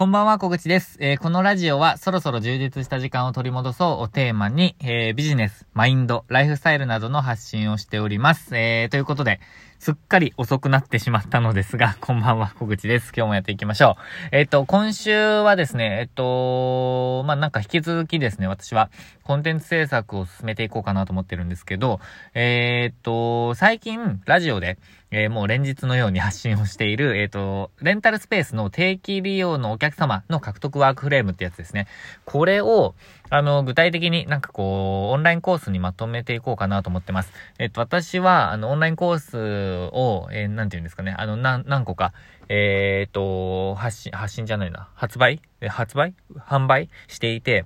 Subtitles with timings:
[0.00, 0.96] こんばんは、小口です。
[0.98, 8.56] えー、このラジオはそろそろ充実した時間を取り戻そうをテーマに、えー、ビジネス、マインド、ライフスタイルなどの発信をしております。
[8.56, 9.40] えー、ということで、
[9.78, 13.12] すっかり遅くなってしまったのですが、 こんばんは、小口です。
[13.14, 14.28] 今日もやっていきましょう。
[14.32, 18.88] えっ、と、今週はですね、えっ、と、まあ、なんか引き続きですね、私は
[19.22, 22.00] コンテンツ制作を進めていこうかなと思ってるんですけど、
[22.32, 24.78] えっ、と、最近、ラジオで、
[25.12, 31.88] えー、もう連日のように発信をしている、 えっ、ー、と、レンタルスペースの定期利用のお客様の獲得ワークフレームってやつですね。
[32.24, 32.94] これを、
[33.28, 37.32] あの、具体的になんかこう、オンラインコースにまとめていこうかなと思ってます。
[37.58, 39.36] えっ、ー、と、私は、あの、オンラインコース
[39.92, 42.12] を、えー、なんて言うんですかね、あの、何、何個か、
[42.48, 45.40] えっ、と、発信、発信じゃないな、発売？
[45.68, 46.14] 発売？
[46.36, 47.64] 販売していて、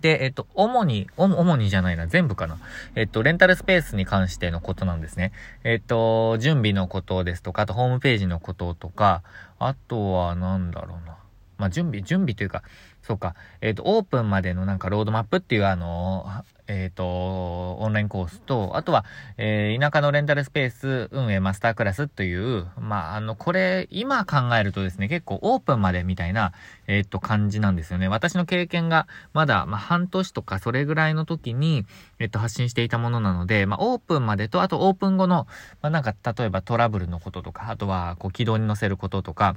[0.00, 2.58] で、えっと、主に、主にじゃないな、全部かな。
[2.94, 5.32] えっと、レンタルスペースに関してのことなんですね。
[5.64, 9.22] えっと、準備のことですとか、あとホームページのこととか、
[9.58, 11.16] あとは、なんだろうな。
[11.58, 12.62] まあ、準備、準備というか、
[13.02, 16.26] そうか、えっ、ー、と、オープンまでのなんかロードマップっていうあの、
[16.68, 19.04] えっ、と、オンラインコースと、あとは、
[19.38, 26.52] えー、田舎のレンタルスペース運営マスタークラスという、まあ、あの、これ、今考えるとですね、結構オープンまでみたいな、
[26.86, 28.08] えっ、と、感じなんですよね。
[28.08, 31.86] 私の経験が、まだ、まあ、半年とかそれぐらいの時に、
[32.18, 35.46] えっと、発信していたものなので、まあ、オープンまでと、あとオープン後の、
[35.80, 39.56] まあ、なんか、例えばトラブルのこととか、あとは、こう、軌道に乗せることとか、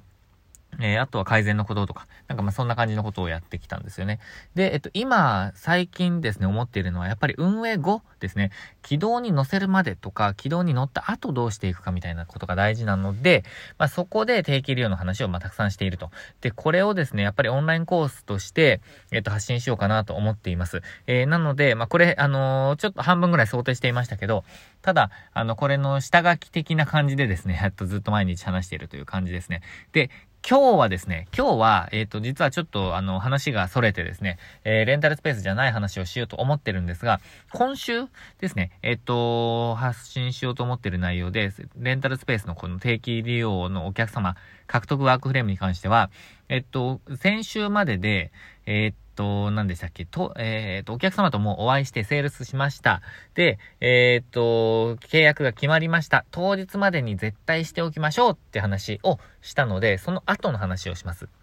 [0.80, 4.20] えー、あとは改善のこととか、なんかまあそんな感じのことをやってきたんですよね。
[4.56, 13.44] で、えっと、今、最近ですね、思っているのは、やっぱり運営後ですね、軌道に乗せるまでとか、軌道に乗った後どうしていくかみたいなことが大事なので、
[13.78, 16.12] まあそこで定期利用の話をまあたくさんしていると。
[16.42, 20.82] で、これをですね、やっぱりオンラインコースとして、えっと、発信しようかなと思っています。
[21.08, 24.44] えー、なので、まあこれ、あのー、ちょっと半分ぐらい想定していましたけど、
[24.82, 29.62] ただ、あの、これの下書き的な感じでですね、やっとずっと毎日話しているという感じですね。
[29.92, 30.10] で、
[30.48, 38.08] 今日はですね、今日は、えっ、ー、と、実はちょっと、あの、話が逸れてですね、えー、レンタルスペースじゃない話をしようと思ってるんですが、今週
[38.40, 44.36] ですね、えっ、ー、と、発信しようと思ってる内容で、レンタルスペースのこの定期利用のお客様、
[44.66, 46.10] 獲得ワークフレームに関しては、
[46.50, 48.32] えっと、先週までで、
[48.66, 50.06] えっと、何でしたっけ？
[50.06, 53.02] と、えっ、と、お客様ともお会いしてセールスしました。
[53.36, 56.26] で、えっ、と、契約が決まりました。
[56.32, 61.41] 当日までに絶対しておきましょうって話をしたので、その後の話をします。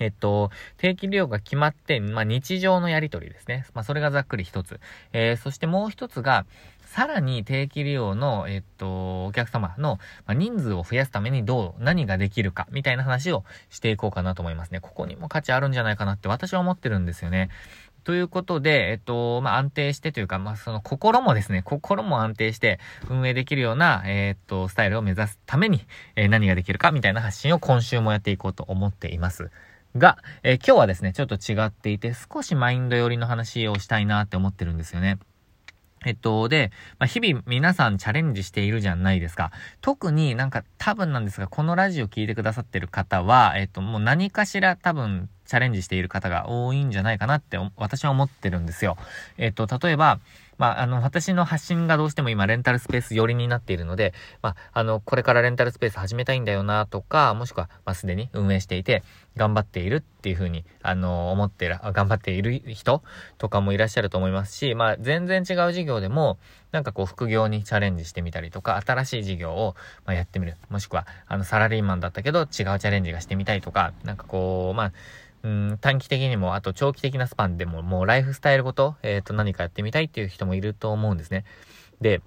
[0.00, 3.66] えっと、定期利用が決まって、まあ、日常のやりとりですね。
[3.74, 4.80] まあ、それがざっくり一つ。
[5.12, 6.46] えー、そしてもう一つが、
[6.86, 14.80] さらに定期利用の、えっと、お客様の、まあ、人数を増やすためにどう、何ができるか、みたいな話をしていこうかなと思いますね。
[14.80, 17.50] ここにも価値あるんじゃないかなって私は思ってるんですよね。
[18.06, 22.78] ということで、えっと、まあ、安定してというか、まあ、その心もですね、心も安定して
[23.10, 29.50] 運営できるような、えー、っと、スタイルを目指すために、えー、何ができるかみたいな発信を今週もやっていこうと思っています。
[29.98, 35.18] が、えー、今日はですね、ちょっと違っていて、少しマインド寄りの話をしたいなって思ってるんですよね。
[36.04, 39.50] えっと、で、まあ、日々皆さんチャレンジしているじゃないですか。
[39.80, 48.96] 特になんか多分なんですが、このラジオ聞いてくださってる方は、えっと、もう何かしら多分チャレンジしている方が多いんじゃないかなって私は思ってるんですよ。
[49.36, 50.20] えっと、例えば、
[50.58, 59.02] まあ、あの、私の発信がどうしても今、レンタルスペース寄りになっているので、まあ、あの、これからレンタルスペース始めたいんだよな、とか、もしくは、まあ、すでに運営していて、
[59.36, 63.02] 頑張っているっていうふうに、あの、思ってる、頑張っている人
[63.38, 66.38] とかもいらっしゃると思いますし、まあ、全然違う事業でも、
[66.72, 70.56] なんかこう、副業にチャレンジしてみたりとか、新しい事業を、まあ、やってみる。
[70.70, 74.92] もしくは、あの、サラリーマンだったけど、違うチャレンジがしてみたいとか、なんかこう、まあ、
[75.42, 81.44] うん、短期的にも、あと長期的なスパンでも、もうライフスタイルごと、えっ、ー、と、何かやってみたいっていう人もいると思うんですね。
[82.00, 82.22] で、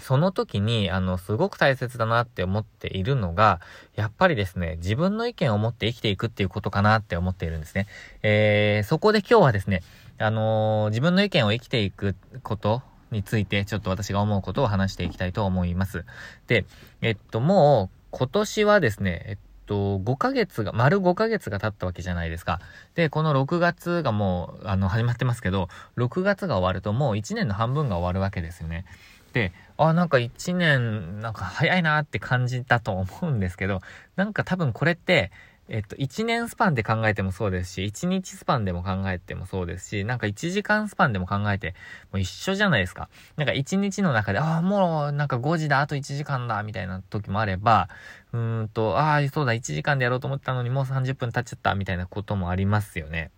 [0.00, 3.60] その時に、あの、すごく大切だなって思っているのが、
[3.94, 7.86] やっぱりですね、自分の意見を持って生きていくっていうことかなって思っているんですね。
[8.22, 9.82] えー、そこで今日はですね、
[10.18, 16.04] あのー、自分の意見を生きていくことについて、ちょっと私が思うことを話していきたいと思います。
[16.48, 16.64] で、
[17.00, 19.36] えっと、もう、今年はですね、えっ
[19.66, 22.60] と、5ヶ月が、丸5ヶ月が経ったわけじゃないですか。
[22.94, 28.84] で、この6月がもう、あの、始まってますけど、6月が終わるともう1年の半分が終わるわけですよね。
[29.32, 33.80] で、あ、なんか1年、なんか早いなって感じたと思うんですけど、
[34.16, 35.32] なんか多分これって、
[35.68, 41.74] えっと、1年スパンで考えてもそうですし、1日スパンでも考えてもそうですし、なんか1時間スパンでも考えて
[42.12, 43.08] も一緒じゃないですか。
[43.36, 47.88] なんか1日の中で、ああ、もうなんか5時だ、あと1時間だ、みたいな時もあれば、
[48.32, 53.30] うーんと、ああ、そうだ、1時間でやろうと思ったのにもう30分経っちゃった、みたいなこともありますよね。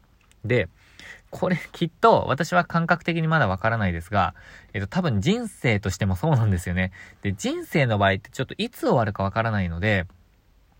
[0.45, 0.69] で、
[1.31, 4.35] これ きっと私は感覚的にまだわからないですが、
[4.73, 6.91] えっと多分人生としてもそうなんですよね。
[7.23, 10.07] で、人生の場合ってちょっといつ終わるかわからないので、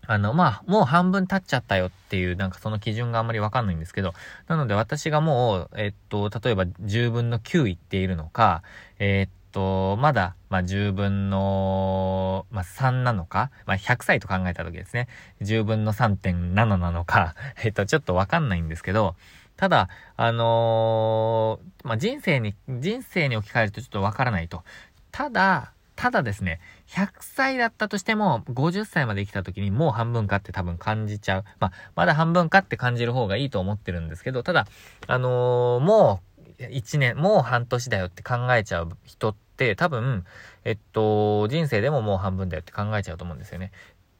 [0.07, 4.13] あの、まあ、もう半分経っちゃったよっていう、なんかその基準があんまりわかんないんですけど、
[4.47, 8.63] なので私がもう、えっと、例えば10分の9いっているのか、
[8.99, 15.07] え、っと、まだ、まあ、10分の、まあ、3なのか、まあ、100歳と考えた時ですね、
[15.41, 19.15] 10分の3.7なのか、 えっと、ちょっとわかんないんですけど、
[19.57, 24.63] ただ、あのー、まあ、人生に、人生に置き換えるとちょっとわからないと。
[25.11, 31.43] ただ、ただですね、100歳だったとしても、50歳まで生きた時にもう半分かって多分感じちゃう。
[31.59, 34.67] まあ、まだ半分かって感じる方がいいと思ってるんですけど、ただ、
[35.05, 36.21] あのー、も
[36.59, 40.25] う、1年、もう半年だよって考えちゃう人って多分、
[40.63, 43.71] えっと、人生でももう半分だよって考えちゃうと思うんですよね。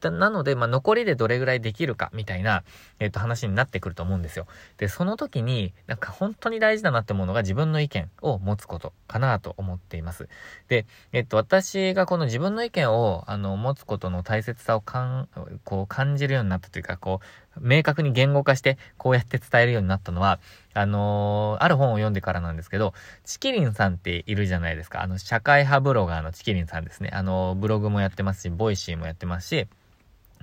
[0.02, 2.62] なので、まあ、残りでどれぐらいできるか、みたいな、
[3.00, 4.46] えっと、話になってくると思うんですよ。
[4.76, 10.28] で、その時に、なんか本当に大事だなって思うのが自分の意見を持つことかなと思っています。
[10.68, 15.28] で、えっと、私がこの自分の意見を、あの、持つことの大切さをかん、
[15.64, 17.26] こう、感じるようになったというか、こう、
[17.60, 20.38] 明確に言語化して、こうやって伝えるようになったのは、
[20.74, 25.02] あのー、ある本を読んでからなんですけど、ちきりんさんっているじゃないですか。
[25.02, 27.10] あの、社会派ブロガーのちきりんさんですね。
[27.12, 29.66] あの、ブログもやってますし、 Voicy もやってますし、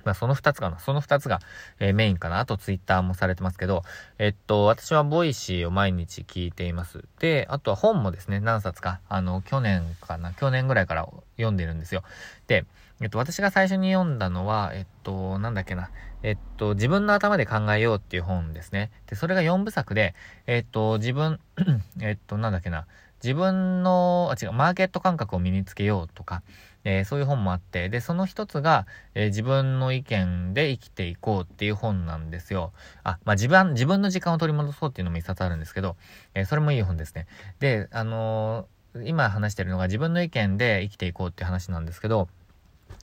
[0.06, 0.78] まあ、その二つかな。
[0.78, 1.40] その二つが、
[1.78, 2.38] えー、メインかな。
[2.38, 3.82] あとツイッターもされてますけど、
[4.18, 7.04] えっと、私は Voicy を毎日聞いています。
[7.18, 12.04] で、あとは本もですね、何冊か、あの、去年かな、去年ぐらいから読んでるんですよ。
[12.46, 12.64] で、
[13.00, 15.90] えっと、私が最初に読んだのは、えっと、なんだっけな。
[16.22, 18.90] えっと、自分の頭で考えようっていう本ですね。
[19.06, 20.14] で、それが4部作で、
[20.46, 21.40] えっと、自分、
[22.00, 22.86] えっと、なんだっけな。
[23.22, 26.42] 自分の、あ、違う、マーケット感覚を身につけようとか、
[26.88, 32.72] えー、そういう本もあって、で、その一つが、えー、自分の意見で生きていこうっていう本なんですよ。
[33.02, 35.96] あ、まあ、自分、自分の時間を取り戻そうっていうのも一冊あるんですけど、
[36.34, 37.26] えー、それもいい本ですね。
[37.58, 38.68] で、あの
[39.04, 42.28] 今話してるのが自分の意見で生きていこうっていう話なんですけど、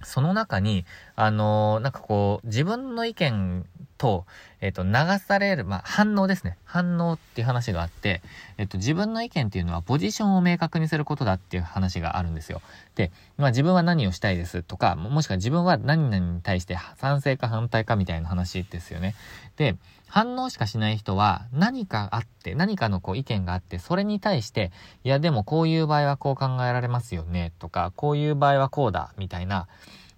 [0.03, 0.85] その中に、
[1.17, 3.65] あのなんかこう、自分の意見
[4.03, 4.25] と、
[4.59, 4.91] えっ、と、流
[5.25, 6.57] される、まあ、反応ですね。
[6.65, 8.21] 反応っていう話があって、
[8.57, 12.61] えっ、と、自分の意見っていうのはポジションを明確にすることだっていう話があるんですよ。
[12.95, 19.15] で、まあ、自分は何をしたいですとか、もしくは自分は何々に対して賛成か反対かみたいな話ですよね。
[19.55, 19.77] で、
[20.09, 24.73] 反応しかしない人は何かあって、何かのこう意見があって、それに対して、
[25.05, 29.67] いやでもこういう場合はこう考えられますよね、とか、こういう場合はこうだ、みたいな、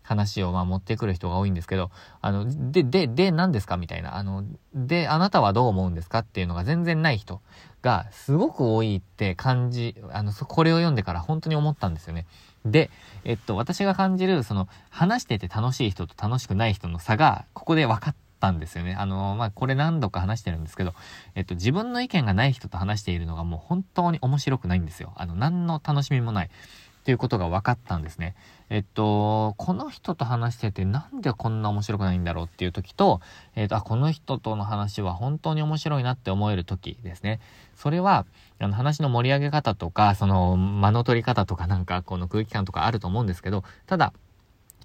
[0.06, 1.92] 話をまあ持ってくる人が多いんですけど、
[2.22, 3.75] あの、で、で、で、何ですか？
[3.75, 6.19] みたいな、あの、で、あなたはどう思うんですか？
[6.19, 7.42] っていうのが全然ない人
[7.81, 12.25] がすごく多いって感じ、あの、これを読んでから本当に思ったんですよね。
[12.66, 12.90] で、
[13.24, 18.96] えっと、私が感じる、その、話してて楽しい人と楽しくない人の差が、ここで分かったんですよね。
[18.96, 20.94] あの、まあ、これ何度か話してるんですけど、
[21.36, 25.13] えっと、自分の意見がない人と話しているのがもう本当に面白くないんですよ。
[25.16, 26.50] あの、何の楽しみもない。
[27.06, 28.34] っていうことが分かったんですね。
[28.72, 33.22] えっと、この人と話しててなんでこんな面白くないんだろうっていう時と、
[33.56, 37.42] えっと、あ、この人との話は本当に面白いなって思える時ですね。
[37.75, 38.25] それは、
[38.57, 44.12] あの話の盛り上げ方とか、その間の取り方とかなんかこの空気感とかあると思うんですけど、ただ、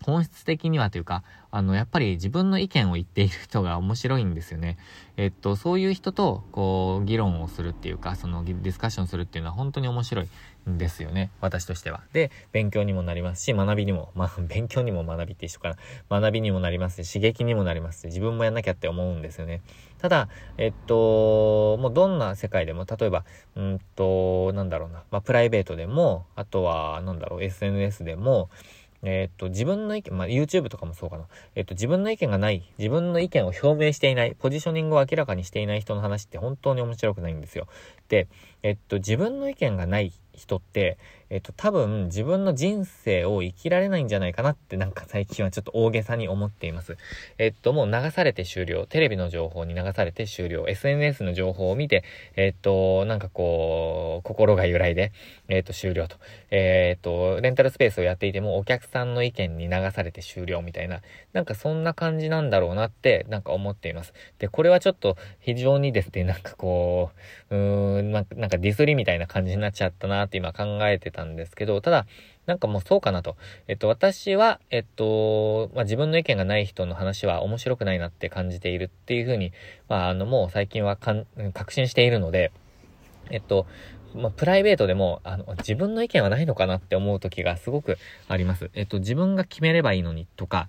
[0.05, 4.79] 本質的にはというか、あの、やっぱり自分の意見を言っている人が面白いんですよね。
[5.17, 10.29] えっと、そういう人と、こう、議論をするっていうか、そのディスカッションするっていうのは本当に面白い
[10.69, 11.31] んですよね。
[11.41, 12.03] 私としては。
[12.13, 15.77] で、勉強にもなりますし、学びにも、まあ、 勉強にも学びって一緒か
[16.09, 16.21] な。
[16.21, 19.63] 学びにもなりますし、刺激にもなりますし、自分もやんなきゃって思うんですよね。
[19.99, 20.29] ただ、
[20.59, 23.25] えっと、もうどんな世界でも、例えば、
[23.57, 28.51] うんと、なんだろうな、まあ、プライベートでも、あとは、なんだろう、SNS でも、
[29.03, 31.27] え、っと、自分の意見、まあ、YouTube とかもそうかな。
[31.55, 37.67] え、っと、自分の意見がない、自分の意見を表明していない、ポジショニングを明らかにしていない人の話って本当に面白くないんですよ。
[38.09, 38.29] で、
[38.63, 40.97] えっと、自分の意見がない人って、
[41.29, 46.97] えっと、多分自分の人生を生きられないんじゃないかなってなんか最近はちょっと大げさに思っています。
[47.39, 48.87] えっと、もう流されて終了。
[48.87, 50.65] テレビの情報に流されて終了。
[50.67, 52.03] SNS の情報を見て、
[52.37, 55.13] えっと、なんかこう、心が揺らいで、
[55.49, 56.17] えっと、終了と。
[56.51, 61.01] えっと、レンタルスペースをやっていてもお客さんの意見に流されて終了みたいな、
[61.33, 64.15] なんかそんな感じなんだろうなってなんか思っています。
[64.39, 67.11] で、これはちょっと非常にですね、なんかこ
[67.51, 72.07] う、うーん、なんかディスりみたいな感じになっちゃったなって今考えてたんですけど、ただ、
[72.47, 73.37] なんかもうそうかなと。
[73.67, 79.53] えっと、私は、えっと、まあ、自分の意見がない人の話は面白くないなって感じているっていうふうに、
[79.89, 82.53] まあ、あの、もう最近はかん確信しているので、
[83.31, 83.67] えっと、
[84.15, 88.71] まあ、プライベートでも、あの、自分の意見はないのかなって思う時がすごくあります。
[88.75, 90.69] えっと、自分が決めればいいのにとか、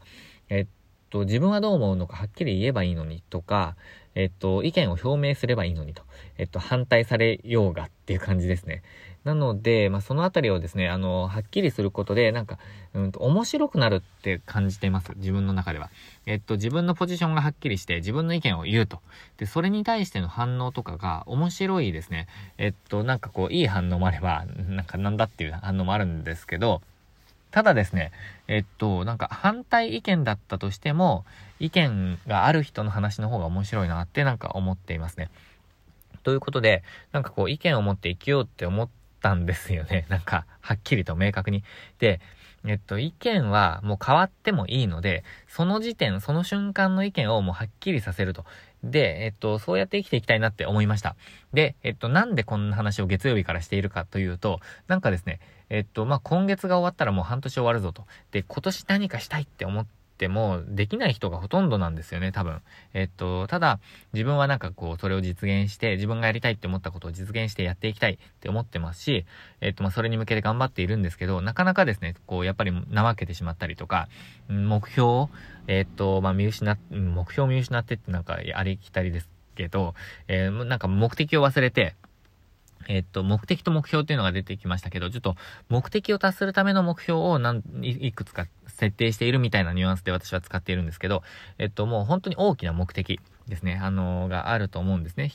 [0.50, 0.68] えっ
[1.12, 3.76] と、自分はどう思うのかはっきり言えばいいのにとか、
[4.16, 6.04] えっと、意見を表明すればいいのにと。
[6.38, 8.82] えっと、反対されようがっていう感じですね。
[9.24, 12.58] なので、まあ、そのあたりをですね、あの、はっきりすることで、なんか、
[12.96, 15.12] うんと、面白くなるって感じています。
[15.18, 15.92] 自分の中では。
[16.26, 19.00] えっと、自分のポジションがはっきりして、自分の意見を言うと。
[19.38, 22.28] で、それに対しての反応とかが面白いですね。
[22.58, 26.82] えっと、なんかこう、いい反応もあれば、なんかなんだっていう反応もあるんですけど、
[27.52, 28.12] ただですね、
[28.48, 31.26] えっと、なんか反対意見だったとしても、
[31.60, 35.30] 意見がある人の話の方が面白いなってなんか思っていますね。
[36.24, 40.06] ということで、なんかこう意見を持って生きようって思ってたんですよね。
[40.10, 41.64] なんか、はっきりと明確に。
[42.00, 42.20] で、
[42.66, 48.46] えっと、意見はもう変わってもいいので、その時点、その瞬間の意見をもうはっきりさせると。
[48.84, 51.16] で、えっと、そうやって生きていきたいなって思いました。
[51.54, 58.06] で、えっと、なんでこんな話を月曜日からしているかというと、なんかですね、えっと、まあ、今月が終わったらもう半年終わるぞと。
[58.32, 62.62] で、今年何かしたいって思ってても、できない人がほとんどなんですよね、多分。
[62.94, 63.80] えっと、ただ、
[64.14, 69.26] 自分はなんかこう、それを実現して、自分がやりたいって思ったことを実現してやっていきたいって思ってますし、
[69.62, 74.10] えっと、まあ、それに向けて頑張っているんですけど、なかなかですね、こう、やっぱり怠けてしまったりとか、
[74.48, 75.30] 目標を、
[75.66, 79.96] えっと、まあ、見失っ、目標を見失ってってなんか、ありきたりですけど、
[80.28, 81.96] えー、なんか目的を忘れて、
[82.88, 85.36] えっと、目的と目標っていうのが出てきましたけど、ちょっと
[85.70, 88.48] 目的を達するための目標を何いくつか
[88.82, 91.22] 設定しているみたいなニュアンスで私は使っているんですけど、
[91.60, 93.20] えっと、もう本当に大きな目的。
[93.48, 95.32] ですね、あの、があると思うんですね。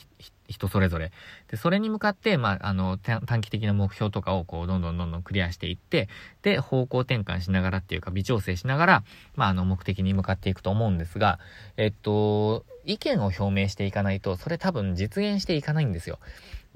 [0.49, 1.13] 人それぞれ。
[1.51, 6.09] で、それに向かって、まあ、あの、短期的な目標とかを、こう、どんどんどんどんクリアしていって、
[6.43, 11.39] で、方向転換しながらっていうか、微調整しながら、まあ、あの、目的に向かっていくと思うんですが、
[11.77, 16.19] えっと、意見を表明していかないと、それ多分実現していかないんですよ。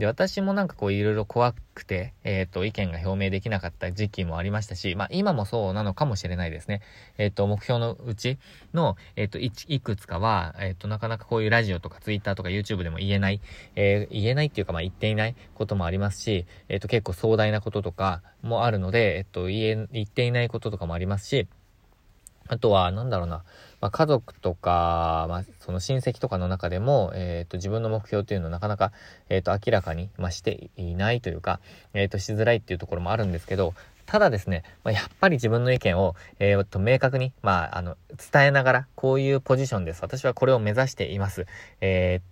[0.00, 6.80] で、私もなんかこういろいろ怖くて、えっ、と、意見が表明できなかった時期もありましたし、まあ今もそうなのかもしれないですね。
[7.18, 8.38] えっ、と、目標のうち
[8.72, 13.40] の、えっ、とい、いくつかは、えっ、と、なかなかこういうラジオとかツイッターとか YouTube でも言えない、
[13.76, 21.46] え言えないっていうかまあ言っていないこともありますし、えっ、と、結構壮大なこととかもあるので、えっ、と、言え、言っていないこととかもありますし、
[22.50, 23.44] あとは、なんだろうな、
[23.80, 28.90] まあ、家族とか、まあ、その親戚とかの中でも、えっ、ー、と、自分の目標っていうのをなかなか、
[29.28, 31.60] えっ、ー、と、明らかに、まあ、していないというか、
[31.94, 33.74] えっ、ー、と、しづらいっていうところもあるんですけど、
[34.10, 37.96] ただですね、まあ、やっぱり自分の意見を、えー、っと、明確に、まあ、あの、
[38.32, 40.02] 伝えながら、こういうポジションです。
[40.02, 41.46] 私はこれを目指しています。
[41.80, 42.22] えー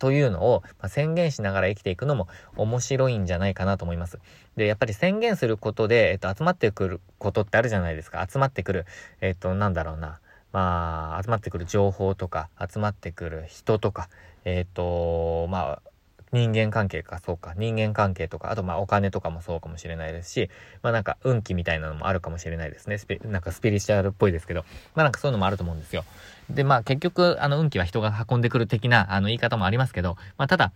[0.00, 4.18] というのを、宣言しながら生きていくのも面白いんじゃないかなと思います。
[4.56, 8.26] で、やっぱり宣言することで、えっと、集まってくることってあるじゃないですか。
[8.28, 8.86] 集まってくる、
[9.20, 10.18] えっと、なんだろうな。
[10.52, 14.08] まあ、集まってくる情報とか、集まってくる人とか、
[14.44, 15.87] えっと、まあ、
[16.32, 17.54] 人間関係か、そうか。
[17.56, 20.50] 人間関係とか、あとまあお金とかもそうかもしれないですし、
[20.82, 22.98] まあなんか運気みたいなのもあるかもしれないですね。
[22.98, 26.04] スピなんかスピリチュアルっぽいですけど、まあなんかそういうのもあると思うんですよ。
[26.50, 30.72] で、まあ結局、あの運気は人が運んでくる的な、あの言い方もありますけど、まあただ、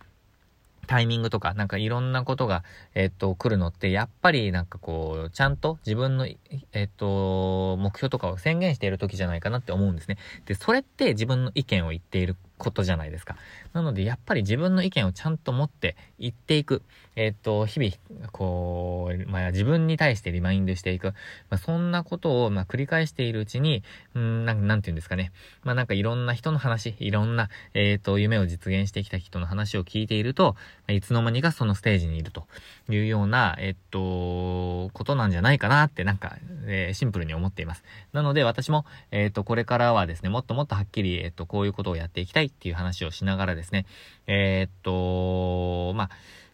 [0.87, 10.17] タイミングとか、なんかいろんなことが、えっと、来るのって、やっぱりなんかこう、ちゃんと自分の、えっと、目標とかを宣言している時じゃないかなって思うんですね。
[10.45, 13.35] で、それって自分の意見を言っていることじゃないですか。
[13.73, 16.81] なので、やっぱり自分の意見をちゃんと持って言っていく。
[17.15, 21.07] えっ、と、日々、こう、まあ、自分に対してリマインドしていく。
[21.49, 23.83] まあ、そんなことを、まあ、繰り返しているうちに、
[24.17, 25.31] ん、なん、なんて言うんですかね。
[25.63, 30.55] まあ、なんかいろんな人の話、いろんな、えっ、と、夢を実現してきた人の話を聞いていると、
[30.87, 32.47] いつの間にかそのステージにいると
[32.89, 37.83] いうような、えっ、と、ことなんじゃないかなって、なんか、えー、シンプルに思っています。
[38.11, 43.85] なので、私も、えっ、と、これからはですね、もっともっとはっきり、えっ、と、こういうことをやっていきたいいっていう話をしながらですね、
[44.27, 46.09] えー、っと、まあ、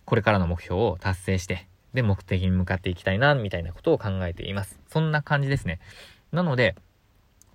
[0.06, 4.80] これからの目標を達成して、で、目的に向かっていきたいな、みたいなことを考えています。
[4.88, 5.80] そんな感じですね。
[6.32, 6.76] なので、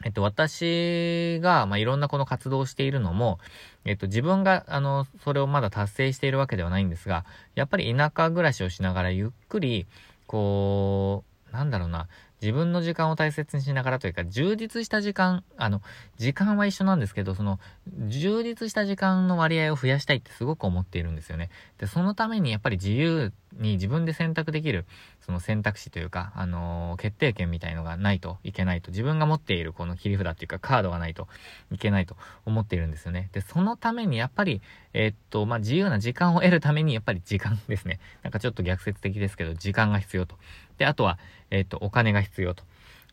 [0.05, 3.39] えっと、私が、まあ、いろんなこの活動をしているのも、
[3.85, 7.25] えっと、自分が、あの、それをまだ達成しているわけではないんですが、
[7.55, 9.87] やっぱり田舎暮らしをしながらゆっくり、
[10.27, 12.09] こう、なんだろうな、
[12.45, 15.81] 自分の時間を大切にしながらというか、充実した時間、あの、
[16.19, 17.59] 時間は一緒なんですけど、その、
[18.07, 21.49] 充実した時間の割合を増やしたいってすごく思っているんですよね。
[21.79, 24.85] で、そのためにやっぱり自由に自分で選択できる、
[25.21, 31.29] その選択肢というか、あのー、決定権みたいのがないといけないと、自分が持っているこの切り札っていうかカードがないと
[31.73, 33.31] いけないと思っているんですよね。
[33.33, 34.61] で、そのためにやっぱり、
[34.93, 38.01] えー、っと、まあ、自由な時間を得るためにやっぱり時間ですね。
[38.23, 40.37] なんかちょっと逆説的ですけど、時間が必要と。
[40.79, 41.19] で、あとは、
[41.51, 42.65] えっ、と、お金が必要と。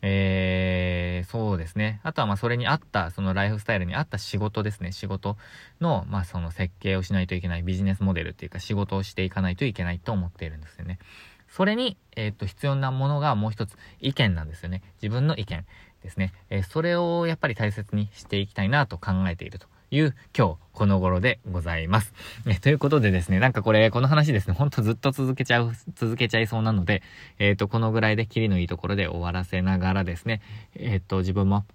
[0.04, 2.00] えー、そうですね。
[2.02, 4.90] あとはまそれに合った、そのライフスタイルに合った仕事ですね。
[4.90, 5.36] 仕事
[5.80, 10.98] の、まあその設計をしないといけないビジネスモデルっていうか仕事をしていかないといけないと思っているんですよね。
[11.48, 14.82] それに、えっ、と、必要なものがもう一つ、意見なんですよね。
[15.00, 15.64] 自分の意見
[16.02, 16.32] ですね。
[16.50, 22.14] えー、それをやっぱり大切にしていきたいなと考えているという今日この頃でございます。
[22.46, 27.02] えということでですね、なんかこれ、この話ですね、ほんとずっと続けちゃう、続けちゃいそうなので、
[27.38, 30.40] えっ、ー、と、このぐらいでキリのいいところで終わらせながらですね、
[30.74, 31.66] えっ、ー、と、自分も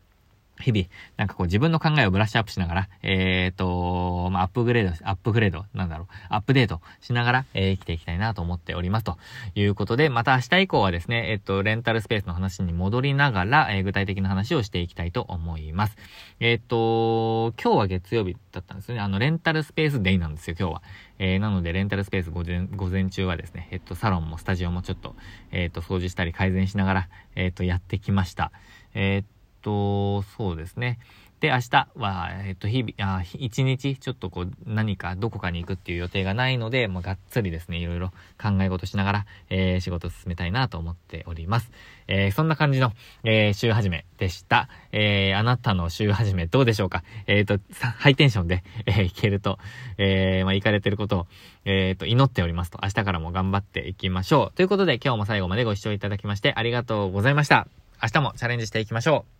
[0.59, 0.85] 日々、
[1.17, 9.03] なんかこう自分の考えをブラッシュアップしながら、えっ、ー、と、まあ、アップグレード、アップグレード、なんだろう、アップデートしながら、えー、生きていきたいなと思っております。
[9.03, 9.17] と
[9.55, 15.97] いうことで、また明日以降はですね、えっ、ー、と、レンタルスペースの話に戻りながら、え、具体的な話をしていきたいと思います。
[16.39, 19.01] えっ、と、今日は月曜日だったんですよね。
[19.01, 20.81] あの、レンタルスペースデイなんですよ、今日は。
[21.19, 25.15] えー、なので、レンタルスペース午前、午前中はですね、えっと、サロンもスタジオもちょっと、
[25.51, 28.51] えっと、掃除したり改善しながら、えっと、やってきました。
[28.93, 29.36] えっ
[29.67, 30.97] と、そうですね。
[31.41, 38.09] で、明日は、えっと、日々、あ、一日、ちょっとこう、何か、どこかに行くっていう予定がないので、もうがっつりですね、いろいろ
[38.41, 41.69] 考え事しながら、えー、仕事を進めたいなと思っております。
[42.07, 42.91] えー、そんな感じの、
[43.23, 44.67] えー、週始めでした。
[44.91, 47.03] えー、あなたの週始めどうでしょうか？
[47.27, 47.59] えっ、ー、と、
[47.99, 49.59] ハイテンションで、えー、いけると、
[49.99, 51.27] えー、まあ、行かれてることを、
[51.65, 54.55] えっ、ー、と、祈っておりますと、明日からも頑張っていきましょう。
[54.55, 57.67] ということで、今日も最後までご視聴いただきまして、ありがとうございました。
[58.01, 59.36] 明日もチャレンジしていきましょう。